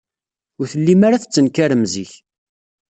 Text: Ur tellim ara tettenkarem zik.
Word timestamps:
Ur 0.59 0.67
tellim 0.71 1.01
ara 1.07 1.21
tettenkarem 1.23 1.83
zik. 1.93 2.11